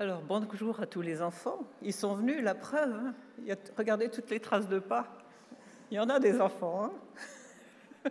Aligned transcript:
Alors, 0.00 0.22
bonjour 0.22 0.80
à 0.80 0.86
tous 0.86 1.02
les 1.02 1.20
enfants. 1.20 1.58
Ils 1.82 1.92
sont 1.92 2.14
venus, 2.14 2.42
la 2.42 2.54
preuve. 2.54 2.90
hein. 2.90 3.14
Regardez 3.76 4.08
toutes 4.08 4.30
les 4.30 4.40
traces 4.40 4.66
de 4.66 4.78
pas. 4.78 5.06
Il 5.90 5.96
y 5.96 6.00
en 6.00 6.08
a 6.08 6.18
des 6.18 6.40
enfants. 6.40 6.90
hein. 8.06 8.10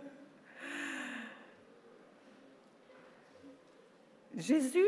Jésus 4.36 4.86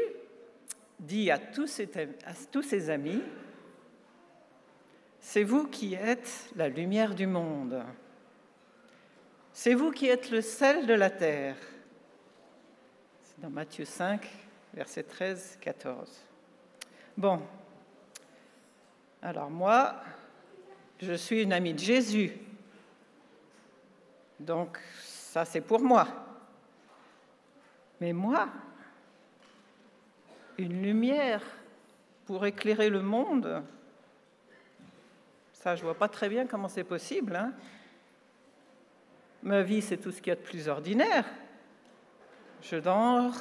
dit 1.01 1.33
à 1.33 1.38
tous, 1.38 1.66
ses, 1.66 1.91
à 2.24 2.34
tous 2.52 2.62
ses 2.62 2.88
amis, 2.88 3.21
C'est 5.19 5.43
vous 5.43 5.66
qui 5.66 5.95
êtes 5.95 6.51
la 6.55 6.69
lumière 6.69 7.16
du 7.16 7.27
monde. 7.27 7.82
C'est 9.52 9.74
vous 9.74 9.91
qui 9.91 10.07
êtes 10.07 10.30
le 10.30 10.41
sel 10.41 10.87
de 10.87 10.95
la 10.95 11.10
terre. 11.10 11.57
C'est 13.24 13.41
dans 13.41 13.51
Matthieu 13.51 13.84
5, 13.84 14.24
versets 14.73 15.02
13, 15.02 15.59
14. 15.60 16.27
Bon. 17.16 17.41
Alors 19.21 19.51
moi, 19.51 19.95
je 21.01 21.13
suis 21.13 21.43
une 21.43 21.52
amie 21.52 21.74
de 21.74 21.79
Jésus. 21.79 22.32
Donc 24.41 24.79
ça, 25.05 25.45
c'est 25.45 25.60
pour 25.60 25.80
moi. 25.80 26.07
Mais 28.01 28.13
moi, 28.13 28.49
une 30.59 30.83
lumière 30.83 31.43
pour 32.24 32.46
éclairer 32.46 32.88
le 32.88 33.02
monde, 33.02 33.63
ça, 35.52 35.77
je 35.77 35.83
vois 35.83 35.95
pas 35.95 36.09
très 36.09 36.29
bien 36.29 36.46
comment 36.46 36.68
c'est 36.68 36.83
possible. 36.83 37.37
hein. 37.37 37.52
Ma 39.43 39.63
vie, 39.63 39.83
c'est 39.83 39.96
tout 39.96 40.10
ce 40.10 40.18
qu'il 40.18 40.29
y 40.29 40.33
a 40.33 40.37
de 40.37 40.40
plus 40.40 40.68
ordinaire. 40.68 41.24
Je 42.63 42.77
dors, 42.77 43.35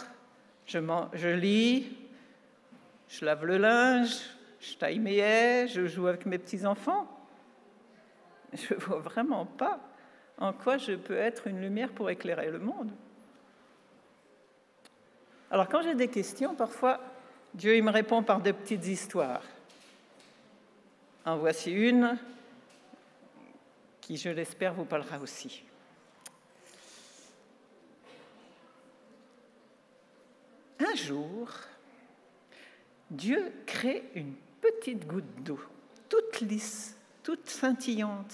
je, 0.65 0.79
je 1.13 1.27
lis, 1.29 1.97
je 3.11 3.25
lave 3.25 3.45
le 3.45 3.57
linge, 3.57 4.15
je 4.61 4.73
taille 4.75 4.99
mes 4.99 5.17
haies, 5.17 5.67
je 5.67 5.85
joue 5.85 6.07
avec 6.07 6.25
mes 6.25 6.37
petits-enfants. 6.37 7.07
Je 8.53 8.73
ne 8.73 8.79
vois 8.79 8.99
vraiment 8.99 9.45
pas 9.45 9.79
en 10.37 10.53
quoi 10.53 10.77
je 10.77 10.93
peux 10.93 11.17
être 11.17 11.47
une 11.47 11.61
lumière 11.61 11.91
pour 11.91 12.09
éclairer 12.09 12.49
le 12.49 12.59
monde. 12.59 12.91
Alors 15.49 15.67
quand 15.67 15.81
j'ai 15.81 15.95
des 15.95 16.07
questions, 16.07 16.55
parfois, 16.55 17.01
Dieu 17.53 17.81
me 17.81 17.91
répond 17.91 18.23
par 18.23 18.41
de 18.41 18.51
petites 18.51 18.87
histoires. 18.87 19.43
En 21.25 21.37
voici 21.37 21.71
une 21.71 22.17
qui, 23.99 24.15
je 24.15 24.29
l'espère, 24.29 24.73
vous 24.73 24.85
parlera 24.85 25.19
aussi. 25.19 25.63
Un 30.79 30.95
jour, 30.95 31.49
Dieu 33.11 33.51
crée 33.65 34.09
une 34.15 34.35
petite 34.61 35.05
goutte 35.05 35.43
d'eau, 35.43 35.59
toute 36.07 36.39
lisse, 36.39 36.95
toute 37.23 37.49
scintillante, 37.49 38.33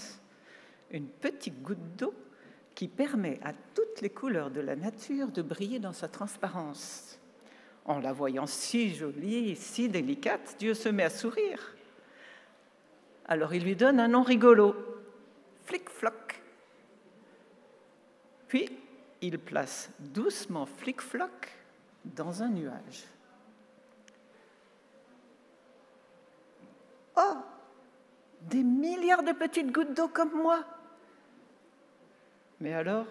une 0.91 1.07
petite 1.07 1.63
goutte 1.63 1.95
d'eau 1.97 2.13
qui 2.75 2.87
permet 2.87 3.39
à 3.43 3.53
toutes 3.73 4.01
les 4.01 4.11
couleurs 4.11 4.51
de 4.51 4.61
la 4.61 4.75
nature 4.75 5.29
de 5.29 5.41
briller 5.41 5.79
dans 5.79 5.93
sa 5.93 6.07
transparence. 6.07 7.17
En 7.85 7.99
la 7.99 8.13
voyant 8.13 8.45
si 8.45 8.93
jolie, 8.93 9.55
si 9.55 9.89
délicate, 9.89 10.57
Dieu 10.59 10.75
se 10.75 10.89
met 10.89 11.03
à 11.03 11.09
sourire. 11.09 11.75
Alors 13.25 13.55
il 13.55 13.63
lui 13.63 13.75
donne 13.75 13.99
un 13.99 14.07
nom 14.07 14.21
rigolo, 14.21 14.75
Flic-Floc. 15.65 16.39
Puis 18.47 18.69
il 19.21 19.39
place 19.39 19.89
doucement 19.97 20.67
Flic-Floc 20.67 21.51
dans 22.05 22.43
un 22.43 22.49
nuage. 22.49 23.05
Oh, 27.17 27.33
des 28.41 28.63
milliards 28.63 29.23
de 29.23 29.31
petites 29.31 29.71
gouttes 29.71 29.93
d'eau 29.93 30.07
comme 30.07 30.33
moi. 30.33 30.63
Mais 32.59 32.73
alors, 32.73 33.07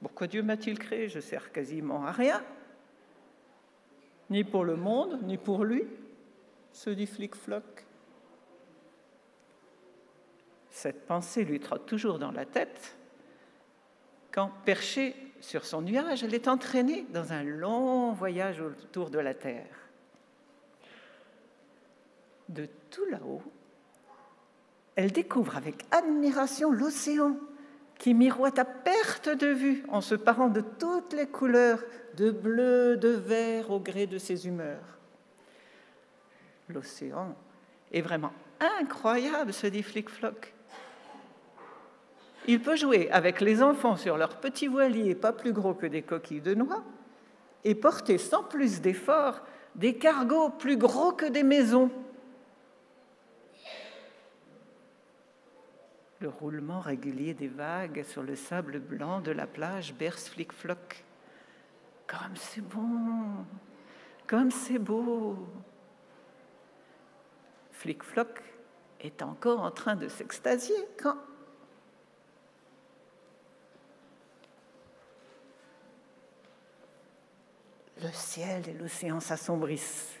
pourquoi 0.00 0.26
Dieu 0.26 0.42
m'a-t-il 0.42 0.78
créé? 0.78 1.08
Je 1.08 1.20
sers 1.20 1.50
quasiment 1.50 2.06
à 2.06 2.12
rien. 2.12 2.42
Ni 4.28 4.44
pour 4.44 4.64
le 4.64 4.76
monde, 4.76 5.20
ni 5.22 5.36
pour 5.38 5.64
lui, 5.64 5.84
se 6.72 6.90
dit 6.90 7.06
Flic-Floc. 7.06 7.64
Cette 10.70 11.06
pensée 11.06 11.44
lui 11.44 11.58
trotte 11.58 11.86
toujours 11.86 12.18
dans 12.18 12.30
la 12.30 12.44
tête 12.44 12.96
quand, 14.32 14.52
perchée 14.64 15.16
sur 15.40 15.64
son 15.64 15.82
nuage, 15.82 16.22
elle 16.22 16.34
est 16.34 16.48
entraînée 16.48 17.06
dans 17.10 17.32
un 17.32 17.42
long 17.42 18.12
voyage 18.12 18.60
autour 18.60 19.10
de 19.10 19.18
la 19.18 19.34
Terre. 19.34 19.66
Tout 22.90 23.04
là-haut, 23.06 23.42
elle 24.96 25.12
découvre 25.12 25.56
avec 25.56 25.86
admiration 25.90 26.70
l'océan 26.70 27.36
qui 27.98 28.14
miroite 28.14 28.58
à 28.58 28.64
perte 28.64 29.28
de 29.28 29.48
vue 29.48 29.84
en 29.88 30.00
se 30.00 30.14
parant 30.14 30.48
de 30.48 30.62
toutes 30.62 31.12
les 31.12 31.26
couleurs, 31.26 31.82
de 32.16 32.30
bleu, 32.30 32.96
de 32.96 33.10
vert, 33.10 33.70
au 33.70 33.78
gré 33.78 34.06
de 34.06 34.18
ses 34.18 34.46
humeurs. 34.46 34.98
L'océan 36.68 37.36
est 37.92 38.00
vraiment 38.00 38.32
incroyable, 38.80 39.52
se 39.52 39.66
dit 39.66 39.82
Flic-Floc. 39.82 40.54
Il 42.46 42.60
peut 42.60 42.76
jouer 42.76 43.10
avec 43.10 43.40
les 43.40 43.62
enfants 43.62 43.96
sur 43.96 44.16
leurs 44.16 44.40
petits 44.40 44.66
voiliers 44.66 45.14
pas 45.14 45.32
plus 45.32 45.52
gros 45.52 45.74
que 45.74 45.86
des 45.86 46.02
coquilles 46.02 46.40
de 46.40 46.54
noix 46.54 46.82
et 47.64 47.74
porter 47.74 48.18
sans 48.18 48.42
plus 48.42 48.80
d'effort 48.80 49.42
des 49.74 49.94
cargos 49.94 50.50
plus 50.50 50.76
gros 50.76 51.12
que 51.12 51.26
des 51.26 51.42
maisons. 51.42 51.90
Le 56.20 56.28
roulement 56.28 56.80
régulier 56.80 57.32
des 57.32 57.48
vagues 57.48 58.04
sur 58.04 58.22
le 58.22 58.36
sable 58.36 58.78
blanc 58.78 59.22
de 59.22 59.30
la 59.30 59.46
plage 59.46 59.94
berce 59.94 60.28
Flic-Floc. 60.28 61.02
Comme 62.06 62.36
c'est 62.36 62.60
bon, 62.60 63.46
comme 64.26 64.50
c'est 64.50 64.78
beau. 64.78 65.48
Flic-Floc 67.72 68.42
est 69.00 69.22
encore 69.22 69.60
en 69.62 69.70
train 69.70 69.96
de 69.96 70.08
s'extasier 70.08 70.76
quand 71.02 71.16
le 78.02 78.08
ciel 78.12 78.68
et 78.68 78.74
l'océan 78.74 79.20
s'assombrissent. 79.20 80.20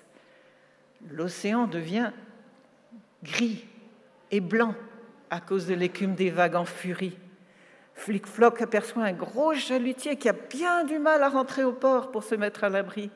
L'océan 1.10 1.66
devient 1.66 2.10
gris 3.22 3.66
et 4.30 4.40
blanc 4.40 4.74
à 5.30 5.40
cause 5.40 5.66
de 5.66 5.74
l'écume 5.74 6.14
des 6.14 6.30
vagues 6.30 6.56
en 6.56 6.64
furie. 6.64 7.16
Flic-Floc 7.94 8.62
aperçoit 8.62 9.04
un 9.04 9.12
gros 9.12 9.54
chalutier 9.54 10.16
qui 10.16 10.28
a 10.28 10.32
bien 10.32 10.84
du 10.84 10.98
mal 10.98 11.22
à 11.22 11.28
rentrer 11.28 11.64
au 11.64 11.72
port 11.72 12.10
pour 12.10 12.24
se 12.24 12.34
mettre 12.34 12.64
à 12.64 12.68
l'abri. 12.68 13.10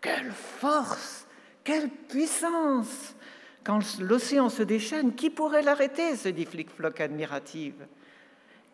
Quelle 0.00 0.30
force 0.30 1.26
Quelle 1.64 1.88
puissance 1.88 3.14
Quand 3.64 3.80
l'océan 4.00 4.48
se 4.48 4.62
déchaîne, 4.62 5.14
qui 5.14 5.30
pourrait 5.30 5.62
l'arrêter? 5.62 6.16
se 6.16 6.28
dit 6.28 6.44
Flic-Floc 6.44 7.00
admirative. 7.00 7.86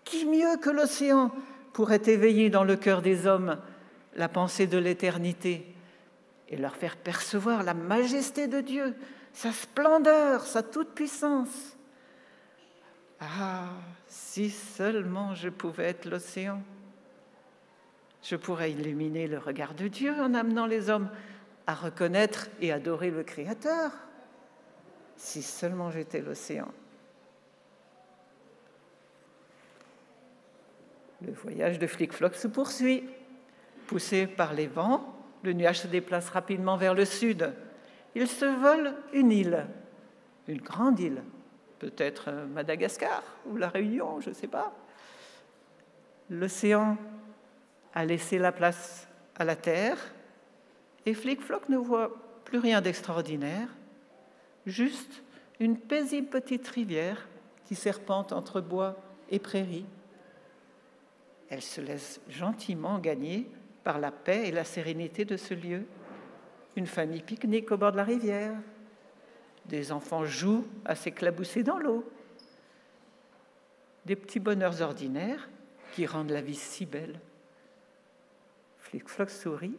Qui 0.05 0.27
mieux 0.27 0.57
que 0.57 0.71
l'océan 0.71 1.31
pourrait 1.73 2.03
éveiller 2.07 2.51
dans 2.51 2.65
le 2.65 2.77
cœur 2.77 3.03
des 3.03 3.27
hommes 3.27 3.59
la 4.15 4.29
pensée 4.29 4.67
de 4.67 4.79
l'éternité 4.79 5.75
et 6.49 6.57
leur 6.57 6.77
faire 6.77 6.97
percevoir 6.97 7.63
la 7.63 7.75
majesté 7.75 8.47
de 8.47 8.61
Dieu, 8.61 8.95
sa 9.33 9.53
splendeur, 9.53 10.43
sa 10.43 10.63
toute-puissance? 10.63 11.76
Ah, 13.21 13.69
si 14.07 14.51
seulement 14.51 15.35
je 15.35 15.49
pouvais 15.49 15.85
être 15.85 16.05
l'océan, 16.05 16.63
je 18.23 18.37
pourrais 18.37 18.73
illuminer 18.73 19.27
le 19.27 19.39
regard 19.39 19.75
de 19.75 19.89
Dieu 19.89 20.13
en 20.21 20.35
amenant 20.35 20.67
les 20.67 20.91
hommes 20.91 21.09
à 21.67 21.75
reconnaître 21.75 22.49
et 22.61 22.73
adorer 22.73 23.11
le 23.11 23.23
Créateur. 23.23 23.93
Si 25.17 25.43
seulement 25.43 25.91
j'étais 25.91 26.21
l'océan. 26.21 26.69
Le 31.23 31.33
voyage 31.33 31.79
de 31.79 31.87
Flic-Floc 31.87 32.35
se 32.35 32.49
poursuit. 32.49 33.05
Poussé 33.87 34.27
par 34.27 34.53
les 34.53 34.67
vents, 34.67 35.15
le 35.43 35.53
nuage 35.53 35.81
se 35.81 35.87
déplace 35.87 36.29
rapidement 36.29 36.77
vers 36.77 36.95
le 36.95 37.05
sud. 37.05 37.55
Il 38.15 38.27
se 38.27 38.45
vole 38.45 38.95
une 39.13 39.33
île, 39.33 39.67
une 40.49 40.61
grande 40.61 40.99
île, 41.01 41.23
peut-être 41.79 42.31
Madagascar 42.53 43.23
ou 43.47 43.57
la 43.57 43.69
Réunion, 43.69 44.21
je 44.21 44.31
ne 44.31 44.35
sais 44.35 44.47
pas. 44.47 44.75
L'océan 46.31 46.97
a 47.95 48.05
laissé 48.05 48.39
la 48.39 48.53
place 48.53 49.07
à 49.37 49.45
la 49.45 49.57
terre 49.57 49.99
et 51.05 51.15
Flic-Floc 51.15 51.69
ne 51.69 51.77
voit 51.77 52.11
plus 52.45 52.59
rien 52.59 52.81
d'extraordinaire, 52.81 53.69
juste 54.67 55.23
une 55.61 55.79
paisible 55.79 56.29
petite 56.29 56.67
rivière 56.69 57.29
qui 57.65 57.75
serpente 57.75 58.33
entre 58.33 58.61
bois 58.61 58.97
et 59.31 59.39
prairies. 59.39 59.87
Elle 61.49 61.63
se 61.63 61.81
laisse 61.81 62.21
gentiment 62.29 62.99
gagner 62.99 63.49
par 63.85 63.99
la 63.99 64.11
paix 64.11 64.49
et 64.49 64.53
la 64.53 64.65
sérénité 64.65 65.25
de 65.25 65.37
ce 65.37 65.55
lieu. 65.55 65.85
une 66.75 66.87
famille 66.87 67.23
pique-nique 67.23 67.73
au 67.73 67.79
bord 67.79 67.93
de 67.93 67.97
la 67.97 68.05
rivière. 68.05 68.53
Des 69.69 69.93
enfants 69.93 70.25
jouent 70.25 70.67
à 70.85 70.95
s'éclabousser 70.95 71.63
dans 71.63 71.79
l'eau. 71.79 72.09
Des 74.05 74.17
petits 74.17 74.39
bonheurs 74.39 74.83
ordinaires 74.83 75.49
qui 75.93 76.07
rendent 76.07 76.31
la 76.31 76.41
vie 76.41 76.55
si 76.55 76.87
belle. 76.87 77.19
Flic-Floc 78.79 79.31
sourit 79.31 79.77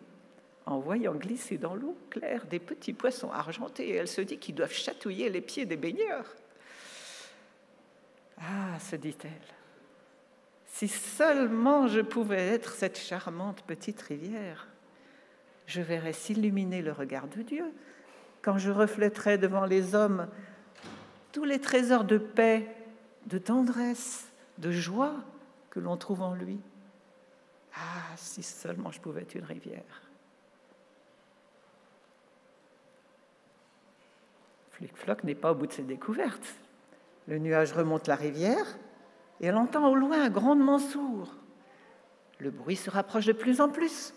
en 0.65 0.79
voyant 0.79 1.13
glisser 1.13 1.57
dans 1.57 1.75
l'eau 1.75 1.97
claire 2.09 2.45
des 2.45 2.59
petits 2.59 2.91
poissons 2.91 3.31
argentés 3.31 3.89
et 3.89 3.95
elle 3.95 4.09
se 4.09 4.19
dit 4.19 4.37
qu'ils 4.37 4.55
doivent 4.55 4.73
chatouiller 4.73 5.29
les 5.29 5.39
pieds 5.39 5.65
des 5.65 5.77
baigneurs. 5.77 6.35
Ah, 8.37 8.77
se 8.79 8.97
dit-elle, 8.97 9.31
si 10.65 10.89
seulement 10.89 11.87
je 11.87 12.01
pouvais 12.01 12.49
être 12.49 12.73
cette 12.73 12.99
charmante 12.99 13.63
petite 13.63 14.01
rivière, 14.01 14.67
je 15.65 15.81
verrais 15.81 16.13
s'illuminer 16.13 16.81
le 16.81 16.91
regard 16.91 17.27
de 17.27 17.41
Dieu 17.41 17.65
quand 18.47 18.57
je 18.57 18.71
reflèterais 18.71 19.37
devant 19.37 19.65
les 19.65 19.93
hommes 19.93 20.29
tous 21.33 21.43
les 21.43 21.59
trésors 21.59 22.05
de 22.05 22.17
paix, 22.17 22.73
de 23.25 23.37
tendresse, 23.37 24.31
de 24.57 24.71
joie 24.71 25.15
que 25.69 25.81
l'on 25.81 25.97
trouve 25.97 26.21
en 26.21 26.33
lui. 26.33 26.57
Ah, 27.75 28.15
si 28.15 28.41
seulement 28.43 28.89
je 28.89 29.01
pouvais 29.01 29.23
être 29.23 29.35
une 29.35 29.43
rivière. 29.43 30.01
Flic-Floc 34.71 35.25
n'est 35.25 35.35
pas 35.35 35.51
au 35.51 35.55
bout 35.55 35.67
de 35.67 35.73
ses 35.73 35.83
découvertes. 35.83 36.55
Le 37.27 37.39
nuage 37.39 37.73
remonte 37.73 38.07
la 38.07 38.15
rivière 38.15 38.77
et 39.41 39.47
elle 39.47 39.57
entend 39.57 39.89
au 39.89 39.95
loin 39.95 40.23
un 40.23 40.29
grondement 40.29 40.79
sourd. 40.79 41.35
Le 42.39 42.49
bruit 42.49 42.77
se 42.77 42.89
rapproche 42.89 43.25
de 43.25 43.33
plus 43.33 43.59
en 43.59 43.67
plus, 43.67 44.13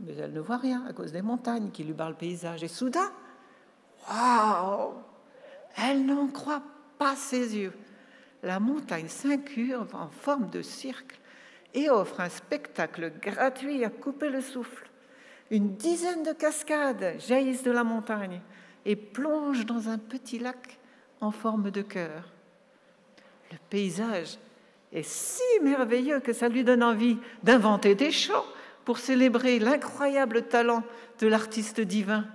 mais 0.00 0.14
elle 0.16 0.34
ne 0.34 0.40
voit 0.40 0.58
rien 0.58 0.84
à 0.86 0.92
cause 0.92 1.12
des 1.12 1.22
montagnes 1.22 1.70
qui 1.70 1.82
lui 1.82 1.94
barrent 1.94 2.10
le 2.10 2.16
paysage. 2.16 2.62
Et 2.62 2.68
soudain, 2.68 3.10
waouh 4.08 4.94
Elle 5.76 6.04
n'en 6.06 6.28
croit 6.28 6.62
pas 6.98 7.16
ses 7.16 7.56
yeux. 7.56 7.72
La 8.42 8.58
montagne 8.58 9.08
s'incurve 9.08 9.94
en 9.94 10.08
forme 10.08 10.50
de 10.50 10.62
cercle 10.62 11.18
et 11.74 11.88
offre 11.88 12.20
un 12.20 12.28
spectacle 12.28 13.12
gratuit 13.20 13.84
à 13.84 13.90
couper 13.90 14.28
le 14.28 14.40
souffle. 14.40 14.88
Une 15.50 15.76
dizaine 15.76 16.22
de 16.22 16.32
cascades 16.32 17.20
jaillissent 17.20 17.62
de 17.62 17.70
la 17.70 17.84
montagne 17.84 18.40
et 18.84 18.96
plongent 18.96 19.64
dans 19.64 19.88
un 19.88 19.98
petit 19.98 20.38
lac 20.38 20.78
en 21.20 21.30
forme 21.30 21.70
de 21.70 21.82
cœur. 21.82 22.32
Le 23.50 23.58
paysage 23.70 24.38
est 24.92 25.06
si 25.06 25.42
merveilleux 25.62 26.20
que 26.20 26.32
ça 26.32 26.48
lui 26.48 26.64
donne 26.64 26.82
envie 26.82 27.18
d'inventer 27.42 27.94
des 27.94 28.10
chants 28.10 28.44
pour 28.84 28.98
célébrer 28.98 29.58
l'incroyable 29.58 30.42
talent 30.42 30.82
de 31.20 31.26
l'artiste 31.26 31.80
divin. 31.80 32.26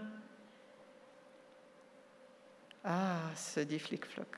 Ah, 2.89 3.19
se 3.35 3.59
dit 3.59 3.79
Flic-Floc, 3.79 4.33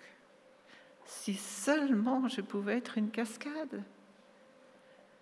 si 1.05 1.35
seulement 1.35 2.27
je 2.27 2.41
pouvais 2.41 2.77
être 2.77 2.97
une 2.97 3.11
cascade, 3.11 3.83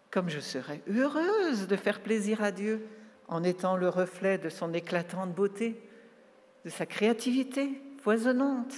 comme 0.09 0.29
je 0.29 0.39
serais 0.39 0.81
heureuse 0.87 1.67
de 1.67 1.75
faire 1.75 1.99
plaisir 2.01 2.41
à 2.41 2.51
Dieu 2.51 2.87
en 3.27 3.43
étant 3.43 3.75
le 3.75 3.89
reflet 3.89 4.37
de 4.37 4.47
son 4.47 4.73
éclatante 4.73 5.33
beauté, 5.33 5.77
de 6.63 6.69
sa 6.69 6.85
créativité 6.85 7.81
foisonnante, 7.99 8.73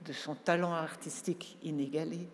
de 0.00 0.12
son 0.12 0.34
talent 0.34 0.72
artistique 0.72 1.56
inégalé. 1.62 2.26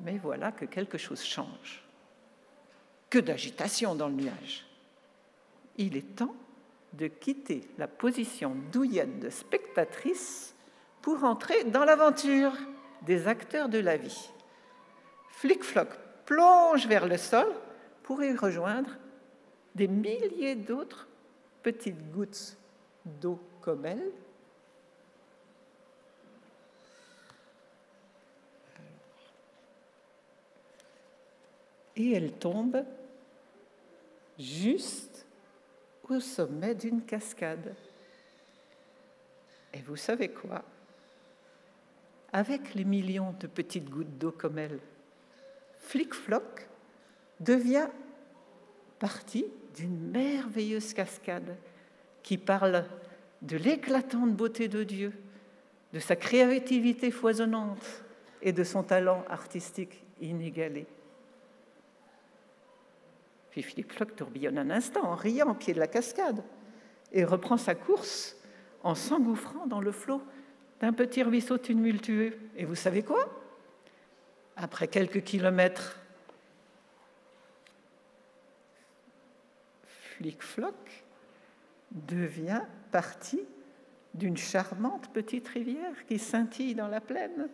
Mais 0.00 0.18
voilà 0.18 0.50
que 0.50 0.64
quelque 0.64 0.98
chose 0.98 1.22
change. 1.22 1.84
Que 3.10 3.20
d'agitation 3.20 3.94
dans 3.94 4.08
le 4.08 4.14
nuage. 4.14 4.67
Il 5.78 5.96
est 5.96 6.16
temps 6.16 6.34
de 6.92 7.06
quitter 7.06 7.62
la 7.78 7.86
position 7.86 8.56
douillette 8.72 9.20
de 9.20 9.30
spectatrice 9.30 10.54
pour 11.00 11.22
entrer 11.22 11.64
dans 11.64 11.84
l'aventure 11.84 12.52
des 13.02 13.28
acteurs 13.28 13.68
de 13.68 13.78
la 13.78 13.96
vie. 13.96 14.30
Flic-Floc 15.30 15.88
plonge 16.26 16.86
vers 16.88 17.06
le 17.06 17.16
sol 17.16 17.46
pour 18.02 18.22
y 18.24 18.34
rejoindre 18.34 18.90
des 19.76 19.86
milliers 19.86 20.56
d'autres 20.56 21.06
petites 21.62 22.10
gouttes 22.10 22.56
d'eau 23.04 23.38
comme 23.60 23.86
elle. 23.86 24.10
Et 31.94 32.12
elle 32.12 32.32
tombe 32.32 32.84
juste 34.38 35.07
au 36.10 36.20
sommet 36.20 36.74
d'une 36.74 37.02
cascade. 37.02 37.74
Et 39.74 39.80
vous 39.80 39.96
savez 39.96 40.28
quoi? 40.28 40.64
Avec 42.32 42.74
les 42.74 42.84
millions 42.84 43.34
de 43.40 43.46
petites 43.46 43.88
gouttes 43.88 44.18
d'eau 44.18 44.32
comme 44.32 44.58
elle, 44.58 44.78
Flic-Floc 45.78 46.68
devient 47.40 47.88
partie 48.98 49.46
d'une 49.76 50.10
merveilleuse 50.10 50.92
cascade 50.92 51.56
qui 52.22 52.36
parle 52.36 52.84
de 53.42 53.56
l'éclatante 53.56 54.34
beauté 54.34 54.68
de 54.68 54.82
Dieu, 54.82 55.12
de 55.92 55.98
sa 55.98 56.16
créativité 56.16 57.10
foisonnante 57.10 58.04
et 58.42 58.52
de 58.52 58.64
son 58.64 58.82
talent 58.82 59.24
artistique 59.28 60.04
inégalé. 60.20 60.86
Puis 63.58 63.64
Philippe 63.64 63.92
Flock 63.92 64.14
tourbillonne 64.14 64.56
un 64.56 64.70
instant 64.70 65.02
en 65.02 65.16
riant 65.16 65.50
au 65.50 65.54
pied 65.54 65.74
de 65.74 65.80
la 65.80 65.88
cascade 65.88 66.44
et 67.10 67.24
reprend 67.24 67.56
sa 67.56 67.74
course 67.74 68.36
en 68.84 68.94
s'engouffrant 68.94 69.66
dans 69.66 69.80
le 69.80 69.90
flot 69.90 70.22
d'un 70.78 70.92
petit 70.92 71.24
ruisseau 71.24 71.58
tumultueux. 71.58 72.38
Et 72.56 72.64
vous 72.64 72.76
savez 72.76 73.02
quoi? 73.02 73.18
Après 74.54 74.86
quelques 74.86 75.24
kilomètres 75.24 75.98
Flic-Floc 79.88 81.04
devient 81.90 82.62
partie 82.92 83.42
d'une 84.14 84.36
charmante 84.36 85.12
petite 85.12 85.48
rivière 85.48 86.06
qui 86.06 86.20
scintille 86.20 86.76
dans 86.76 86.86
la 86.86 87.00
plaine 87.00 87.48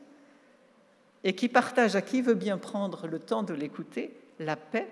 et 1.23 1.35
qui 1.35 1.49
partage 1.49 1.97
à 1.97 2.03
qui 2.03 2.21
veut 2.21 2.35
bien 2.35 2.59
prendre 2.59 3.07
le 3.07 3.19
temps 3.19 3.43
de 3.43 3.55
l'écouter 3.55 4.15
la 4.39 4.57
paix, 4.57 4.91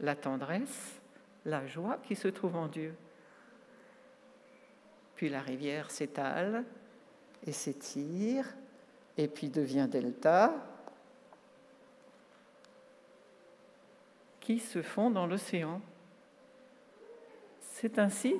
la 0.00 0.14
tendresse, 0.14 1.00
la 1.44 1.66
joie 1.66 1.98
qui 2.02 2.14
se 2.14 2.28
trouve 2.28 2.56
en 2.56 2.68
Dieu. 2.68 2.94
Puis 5.16 5.28
la 5.28 5.40
rivière 5.40 5.90
s'étale 5.90 6.64
et 7.46 7.52
s'étire, 7.52 8.46
et 9.16 9.28
puis 9.28 9.48
devient 9.48 9.88
delta, 9.90 10.54
qui 14.40 14.58
se 14.60 14.82
fond 14.82 15.10
dans 15.10 15.26
l'océan. 15.26 15.80
C'est 17.60 17.98
ainsi 17.98 18.36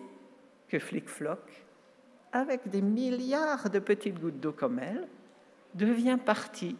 que 0.68 0.78
Flic-Floc, 0.78 1.40
avec 2.32 2.68
des 2.68 2.82
milliards 2.82 3.70
de 3.70 3.78
petites 3.78 4.18
gouttes 4.18 4.40
d'eau 4.40 4.52
comme 4.52 4.78
elle, 4.78 5.08
devient 5.74 6.18
partie 6.24 6.76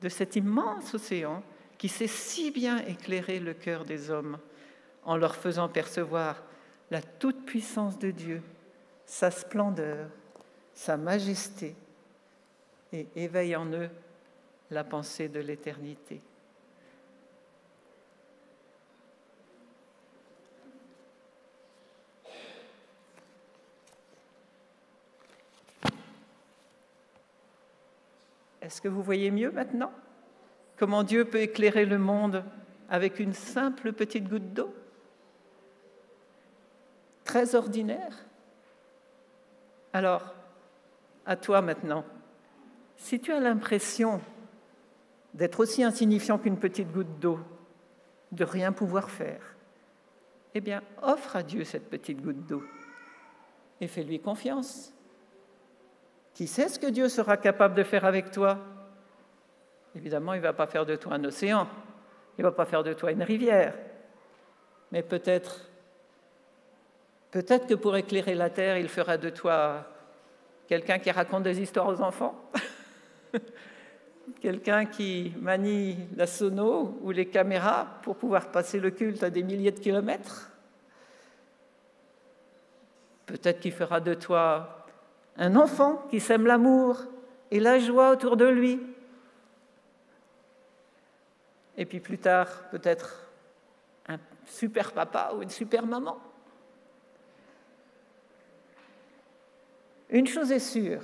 de 0.00 0.08
cet 0.08 0.36
immense 0.36 0.94
océan 0.94 1.42
qui 1.80 1.88
sait 1.88 2.08
si 2.08 2.50
bien 2.50 2.76
éclairer 2.84 3.40
le 3.40 3.54
cœur 3.54 3.86
des 3.86 4.10
hommes 4.10 4.38
en 5.02 5.16
leur 5.16 5.34
faisant 5.34 5.70
percevoir 5.70 6.42
la 6.90 7.00
toute-puissance 7.00 7.98
de 7.98 8.10
Dieu, 8.10 8.42
sa 9.06 9.30
splendeur, 9.30 10.10
sa 10.74 10.98
majesté, 10.98 11.74
et 12.92 13.06
éveille 13.16 13.56
en 13.56 13.64
eux 13.72 13.88
la 14.70 14.84
pensée 14.84 15.30
de 15.30 15.40
l'éternité. 15.40 16.20
Est-ce 28.60 28.82
que 28.82 28.88
vous 28.88 29.02
voyez 29.02 29.30
mieux 29.30 29.50
maintenant? 29.50 29.90
Comment 30.80 31.02
Dieu 31.02 31.26
peut 31.26 31.42
éclairer 31.42 31.84
le 31.84 31.98
monde 31.98 32.42
avec 32.88 33.20
une 33.20 33.34
simple 33.34 33.92
petite 33.92 34.26
goutte 34.30 34.54
d'eau? 34.54 34.74
Très 37.22 37.54
ordinaire. 37.54 38.24
Alors, 39.92 40.34
à 41.26 41.36
toi 41.36 41.60
maintenant, 41.60 42.06
si 42.96 43.20
tu 43.20 43.30
as 43.30 43.40
l'impression 43.40 44.22
d'être 45.34 45.60
aussi 45.60 45.84
insignifiant 45.84 46.38
qu'une 46.38 46.58
petite 46.58 46.90
goutte 46.90 47.18
d'eau, 47.18 47.40
de 48.32 48.44
rien 48.44 48.72
pouvoir 48.72 49.10
faire, 49.10 49.42
eh 50.54 50.62
bien, 50.62 50.82
offre 51.02 51.36
à 51.36 51.42
Dieu 51.42 51.64
cette 51.64 51.90
petite 51.90 52.22
goutte 52.22 52.46
d'eau 52.46 52.64
et 53.82 53.86
fais-lui 53.86 54.18
confiance. 54.18 54.94
Qui 56.32 56.46
sait 56.46 56.70
ce 56.70 56.78
que 56.78 56.86
Dieu 56.86 57.10
sera 57.10 57.36
capable 57.36 57.74
de 57.74 57.82
faire 57.82 58.06
avec 58.06 58.30
toi? 58.30 58.58
Évidemment, 59.94 60.34
il 60.34 60.38
ne 60.38 60.42
va 60.42 60.52
pas 60.52 60.66
faire 60.66 60.86
de 60.86 60.96
toi 60.96 61.14
un 61.14 61.24
océan, 61.24 61.66
Il 62.38 62.42
ne 62.42 62.48
va 62.48 62.52
pas 62.52 62.64
faire 62.64 62.82
de 62.82 62.92
toi 62.92 63.10
une 63.10 63.22
rivière. 63.22 63.74
Mais 64.92 65.02
peut-être, 65.02 65.68
peut-être 67.30 67.66
que 67.66 67.74
pour 67.74 67.96
éclairer 67.96 68.34
la 68.34 68.50
terre, 68.50 68.78
il 68.78 68.88
fera 68.88 69.16
de 69.16 69.30
toi 69.30 69.86
quelqu'un 70.68 70.98
qui 70.98 71.10
raconte 71.10 71.42
des 71.42 71.60
histoires 71.60 71.88
aux 71.88 72.00
enfants. 72.00 72.40
quelqu'un 74.40 74.86
qui 74.86 75.32
manie 75.40 75.96
la 76.16 76.26
sono 76.26 76.98
ou 77.02 77.10
les 77.10 77.26
caméras 77.26 77.86
pour 78.02 78.16
pouvoir 78.16 78.50
passer 78.50 78.78
le 78.78 78.90
culte 78.90 79.22
à 79.22 79.30
des 79.30 79.42
milliers 79.42 79.72
de 79.72 79.80
kilomètres. 79.80 80.50
Peut-être 83.26 83.60
qu'il 83.60 83.72
fera 83.72 84.00
de 84.00 84.14
toi 84.14 84.86
un 85.36 85.56
enfant 85.56 86.06
qui 86.10 86.20
sème 86.20 86.46
l'amour 86.46 87.04
et 87.50 87.60
la 87.60 87.78
joie 87.78 88.10
autour 88.10 88.36
de 88.36 88.46
lui. 88.46 88.80
Et 91.80 91.86
puis 91.86 91.98
plus 91.98 92.18
tard, 92.18 92.68
peut-être 92.68 93.26
un 94.06 94.18
super 94.44 94.92
papa 94.92 95.32
ou 95.34 95.40
une 95.40 95.48
super 95.48 95.86
maman. 95.86 96.20
Une 100.10 100.26
chose 100.26 100.52
est 100.52 100.58
sûre, 100.58 101.00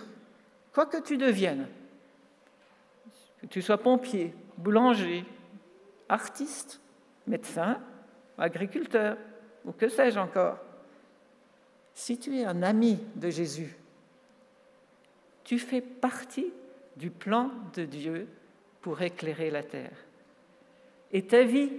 quoi 0.75 0.85
que 0.85 0.99
tu 0.99 1.17
deviennes, 1.17 1.67
que 3.41 3.47
tu 3.47 3.63
sois 3.63 3.79
pompier, 3.79 4.35
boulanger, 4.59 5.25
artiste, 6.11 6.79
médecin, 7.27 7.81
agriculteur, 8.37 9.17
ou 9.65 9.73
que 9.73 9.89
sais-je 9.89 10.19
encore, 10.19 10.59
si 11.95 12.19
tu 12.19 12.37
es 12.37 12.45
un 12.45 12.63
ami 12.63 12.99
de 13.15 13.31
Jésus, 13.31 13.75
tu 15.43 15.59
fais 15.59 15.81
partie 15.81 16.53
du 16.97 17.11
plan 17.11 17.51
de 17.73 17.87
Dieu 17.87 18.29
pour 18.83 19.01
éclairer 19.01 19.51
la 19.51 19.63
terre. 19.63 19.97
Et 21.13 21.27
ta 21.27 21.43
vie 21.45 21.73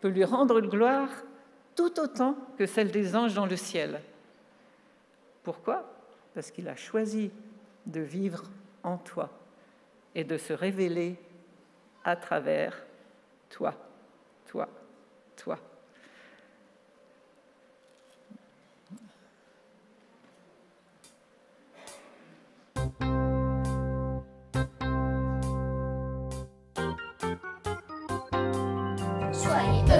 peut 0.00 0.08
lui 0.08 0.24
rendre 0.24 0.60
gloire 0.60 1.08
tout 1.74 2.00
autant 2.00 2.36
que 2.58 2.66
celle 2.66 2.90
des 2.90 3.14
anges 3.14 3.34
dans 3.34 3.46
le 3.46 3.56
ciel. 3.56 4.00
Pourquoi? 5.42 5.84
Parce 6.34 6.50
qu'il 6.50 6.68
a 6.68 6.76
choisi 6.76 7.30
de 7.86 8.00
vivre 8.00 8.44
en 8.82 8.98
toi 8.98 9.30
et 10.14 10.24
de 10.24 10.36
se 10.38 10.52
révéler 10.52 11.16
à 12.04 12.16
travers 12.16 12.84
toi, 13.50 13.74
toi, 14.46 14.68
toi. 15.36 15.58
做 29.86 29.95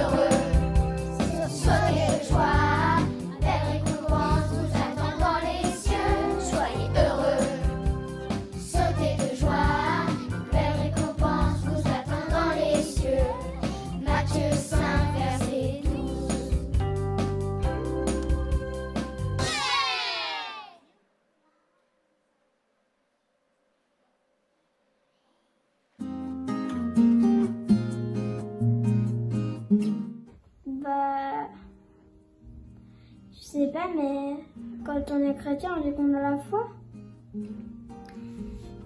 mais 33.95 34.37
quand 34.85 35.03
on 35.13 35.19
est 35.21 35.35
chrétien, 35.37 35.71
on 35.79 35.83
dit 35.83 35.95
qu'on 35.95 36.13
a 36.15 36.21
la 36.21 36.39
foi. 36.39 36.69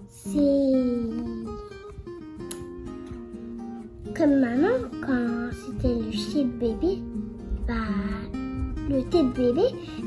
C'est 0.07 1.09
comme 4.15 4.39
maman, 4.39 4.89
quand 5.05 5.49
c'était 5.51 5.95
le 5.95 6.11
chip 6.11 6.59
bébé, 6.59 6.99
bah, 7.67 7.73
le 8.89 9.01
thé 9.09 9.23
bébé, 9.23 9.63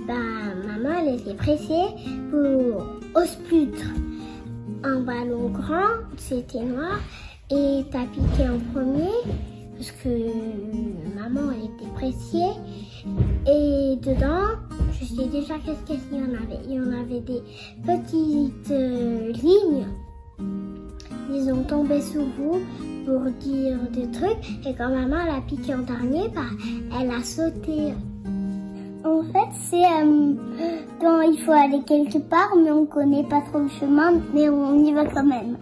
bah, 0.07 0.54
maman, 0.66 1.00
elle 1.00 1.21
était 1.21 1.35
pressée 1.35 1.88
pour 2.31 2.85
Osputre. 3.21 3.87
Un 4.85 5.00
ballon 5.00 5.49
grand, 5.49 6.04
c'était 6.19 6.62
noir, 6.62 7.00
et 7.50 7.85
t'as 7.90 8.07
piqué 8.07 8.49
en 8.49 8.59
premier, 8.73 9.11
parce 9.76 9.90
que 9.90 10.09
maman, 11.16 11.52
elle 11.52 11.64
était 11.64 11.93
pressée. 11.95 12.52
Et 13.47 13.97
dedans, 13.97 14.59
je 14.93 15.04
sais 15.04 15.28
déjà 15.28 15.54
qu'est-ce 15.64 16.09
qu'il 16.09 16.19
y 16.19 16.23
en 16.23 16.35
avait. 16.35 16.61
Il 16.66 16.75
y 16.75 16.81
en 16.81 16.93
avait 16.93 17.21
des 17.21 17.43
petites 17.85 18.71
euh, 18.71 19.33
lignes. 19.33 19.87
Ils 21.33 21.52
ont 21.52 21.64
tombé 21.64 22.00
sous 22.00 22.25
vous 22.38 22.61
pour 23.04 23.21
dire 23.40 23.78
des 23.93 24.11
trucs. 24.11 24.66
Et 24.66 24.75
quand 24.75 24.88
maman 24.88 25.37
a 25.37 25.40
piqué 25.40 25.75
en 25.75 25.83
dernier, 25.83 26.28
bah, 26.28 26.43
elle 27.00 27.11
a 27.11 27.23
sauté. 27.23 27.95
En 29.04 29.23
fait, 29.23 29.52
c'est 29.69 29.85
euh, 29.85 30.35
quand 31.00 31.21
il 31.23 31.38
faut 31.45 31.52
aller 31.52 31.83
quelque 31.87 32.19
part, 32.19 32.54
mais 32.57 32.71
on 32.71 32.87
connaît 32.87 33.25
pas 33.25 33.43
trop 33.43 33.59
le 33.59 33.69
chemin, 33.69 34.21
mais 34.33 34.49
on 34.49 34.83
y 34.85 34.93
va 34.93 35.04
quand 35.04 35.25
même. 35.25 35.59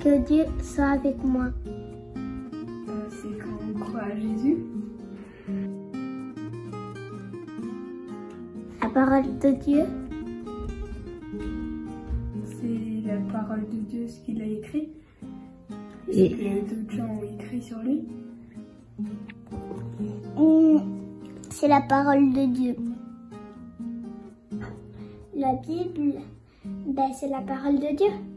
Que 0.00 0.24
Dieu 0.26 0.44
soit 0.62 0.92
avec 0.92 1.22
moi. 1.22 1.50
Euh, 1.66 3.08
c'est 3.10 3.38
quand 3.38 3.58
on 3.68 3.78
croit 3.78 4.00
à 4.00 4.16
Jésus. 4.16 4.56
parole 8.92 9.38
de 9.38 9.50
Dieu 9.52 9.84
C'est 12.44 13.06
la 13.06 13.16
parole 13.32 13.68
de 13.68 13.78
Dieu, 13.88 14.08
ce 14.08 14.20
qu'il 14.24 14.42
a 14.42 14.46
écrit. 14.46 14.88
Et 16.08 16.30
que 16.30 16.68
d'autres 16.68 16.96
gens 16.96 17.08
ont 17.08 17.22
écrit 17.22 17.62
sur 17.62 17.78
lui. 17.78 18.08
C'est 21.50 21.68
la 21.68 21.82
parole 21.82 22.32
de 22.32 22.46
Dieu. 22.46 22.76
La 25.34 25.54
Bible, 25.54 26.20
ben, 26.86 27.12
c'est 27.12 27.28
la 27.28 27.40
parole 27.40 27.78
de 27.78 27.96
Dieu. 27.96 28.29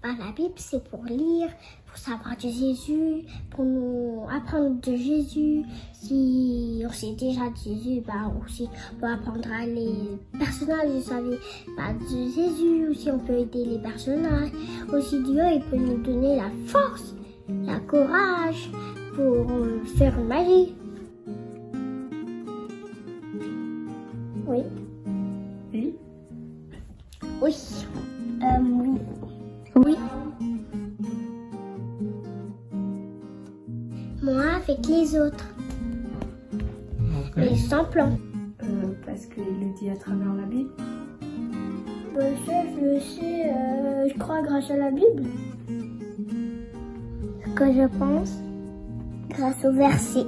Ben, 0.00 0.16
la 0.16 0.30
Bible, 0.30 0.54
c'est 0.54 0.82
pour 0.84 1.02
lire, 1.06 1.48
pour 1.88 1.96
savoir 1.98 2.36
de 2.36 2.48
Jésus, 2.48 3.24
pour 3.50 3.64
nous 3.64 4.22
apprendre 4.30 4.80
de 4.80 4.94
Jésus. 4.94 5.64
Si 5.92 6.84
on 6.86 6.92
sait 6.92 7.14
déjà 7.18 7.50
de 7.50 7.56
Jésus, 7.56 8.00
bah 8.06 8.32
aussi 8.40 8.68
pour 9.00 9.08
apprendre 9.08 9.48
à 9.52 9.66
les 9.66 10.20
personnages, 10.38 10.88
vous 10.88 11.02
savez, 11.02 11.38
bah, 11.76 11.92
de 11.94 12.30
Jésus. 12.30 12.88
Aussi, 12.90 13.10
on 13.10 13.18
peut 13.18 13.38
aider 13.38 13.64
les 13.64 13.78
personnages. 13.80 14.52
Aussi, 14.92 15.20
Dieu, 15.24 15.42
il 15.52 15.62
peut 15.68 15.76
nous 15.76 15.98
donner 15.98 16.36
la 16.36 16.50
force, 16.66 17.16
la 17.48 17.80
courage 17.80 18.70
pour 19.16 19.50
faire 19.96 20.16
une 20.16 20.28
magie. 20.28 20.74
Oui. 24.46 24.62
Oui. 25.72 25.94
Oui. 27.42 27.54
Euh, 28.40 28.60
oui. 28.62 28.87
Oui. 29.84 29.96
Moi 34.22 34.42
avec 34.56 34.86
les 34.88 35.16
autres. 35.16 35.54
Mais 37.36 37.54
sans 37.54 37.84
plan. 37.84 38.18
Euh, 38.64 38.66
parce 39.06 39.26
qu'il 39.26 39.44
le 39.44 39.78
dit 39.78 39.88
à 39.88 39.96
travers 39.96 40.34
la 40.34 40.42
Bible. 40.46 40.70
Bah, 42.14 42.22
ça, 42.44 42.52
je 42.74 42.84
le 42.84 43.00
sais, 43.00 43.50
euh, 43.50 44.08
je 44.12 44.18
crois 44.18 44.42
grâce 44.42 44.68
à 44.72 44.76
la 44.76 44.90
Bible. 44.90 45.22
Ce 47.44 47.54
que 47.54 47.72
je 47.72 47.86
pense, 47.98 48.32
grâce 49.30 49.64
au 49.64 49.72
verset. 49.72 50.26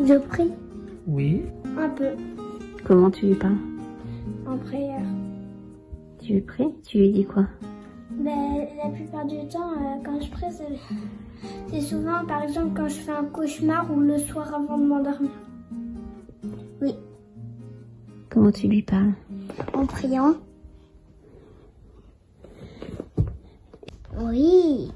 Je 0.00 0.18
prie 0.28 0.52
Oui. 1.08 1.42
un 1.76 1.88
peu 1.88 2.10
Comment 2.84 3.10
tu 3.10 3.26
lui 3.26 3.34
parles? 3.34 3.56
En 4.46 4.56
prière. 4.56 5.02
Tu 6.22 6.34
lui 6.34 6.40
pries? 6.42 6.68
Tu 6.86 6.98
lui 6.98 7.10
dis 7.10 7.24
quoi? 7.24 7.46
Mais 8.16 8.72
la 8.82 8.90
plupart 8.90 9.26
du 9.26 9.36
temps, 9.48 9.72
euh, 9.72 10.00
quand 10.04 10.20
je 10.20 10.30
prie, 10.30 10.46
c'est- 10.50 10.78
c'est 11.70 11.80
souvent, 11.80 12.24
par 12.26 12.42
exemple, 12.44 12.70
quand 12.76 12.88
je 12.88 12.94
fais 13.00 13.10
un 13.12 13.24
cauchemar 13.24 13.90
ou 13.92 13.98
le 14.00 14.18
soir 14.18 14.54
avant 14.54 14.78
de 14.78 14.84
m'endormir. 14.84 15.30
Oui, 16.80 16.94
Comment 18.30 18.52
tu 18.52 18.68
lui 18.68 18.82
parles? 18.82 19.14
En 19.74 19.86
priant. 19.86 20.34
Oui. 24.20 24.90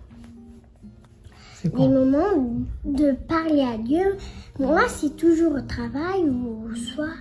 Des 1.69 1.89
moments 1.89 2.57
de 2.85 3.13
parler 3.29 3.63
à 3.63 3.79
Dieu. 3.79 4.17
Moi, 4.59 4.83
c'est 4.89 5.17
toujours 5.17 5.55
au 5.55 5.61
travail 5.61 6.29
ou 6.29 6.75
soit 6.75 7.17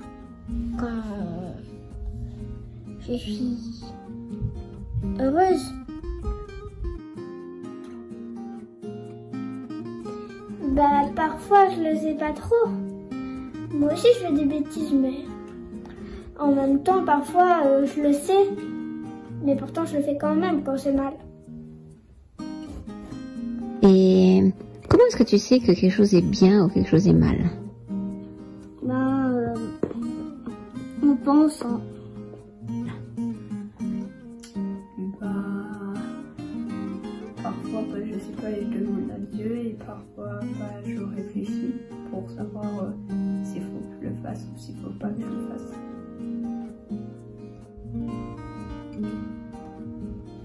quand 0.80 1.56
je 3.00 3.14
suis 3.14 3.84
heureuse. 5.20 5.66
Bah, 10.72 11.10
parfois, 11.16 11.68
je 11.70 11.82
le 11.82 11.96
sais 11.98 12.16
pas 12.16 12.32
trop. 12.32 12.70
Moi 13.74 13.94
aussi, 13.94 14.08
je 14.16 14.26
fais 14.26 14.34
des 14.34 14.46
bêtises, 14.46 14.94
mais 14.94 15.26
en 16.40 16.54
même 16.54 16.82
temps, 16.82 17.04
parfois, 17.04 17.62
euh, 17.66 17.86
je 17.86 18.02
le 18.02 18.14
sais. 18.14 18.50
Mais 19.44 19.56
pourtant, 19.56 19.86
je 19.86 19.98
le 19.98 20.04
fais 20.04 20.18
quand 20.18 20.36
même 20.36 20.64
quand 20.64 20.78
c'est 20.78 20.94
mal. 20.94 21.14
Et 23.84 24.21
est-ce 25.12 25.18
que 25.18 25.24
tu 25.24 25.40
sais 25.40 25.60
que 25.60 25.74
quelque 25.74 25.90
chose 25.90 26.16
est 26.16 26.22
bien 26.22 26.64
ou 26.64 26.70
quelque 26.70 26.88
chose 26.88 27.06
est 27.06 27.12
mal? 27.12 27.38
Ben, 28.82 29.30
euh, 29.34 29.56
on 31.04 31.18
pense. 31.18 31.62
hein. 31.66 31.82
Bah, 35.20 35.28
parfois, 37.44 37.82
bah, 37.92 37.98
je 38.06 38.14
sais 38.14 38.42
pas, 38.42 38.52
et 38.52 38.66
je 38.72 38.78
demande 38.80 39.12
à 39.12 39.36
Dieu, 39.36 39.58
et 39.58 39.78
parfois, 39.86 40.40
bah, 40.58 40.80
je 40.86 41.02
réfléchis 41.02 41.74
pour 42.10 42.30
savoir 42.30 42.64
euh, 42.86 42.92
s'il 43.44 43.64
faut 43.64 43.80
que 43.80 44.06
je 44.06 44.08
le 44.08 44.16
fasse 44.24 44.48
ou 44.56 44.58
s'il 44.58 44.76
faut 44.78 44.92
pas 44.98 45.10
que 45.10 45.24
je 45.24 45.28
le 45.28 45.48
fasse. 45.50 45.74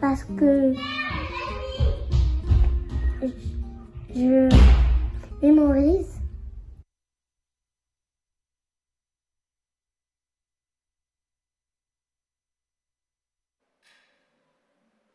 parce 0.00 0.24
que 0.24 0.72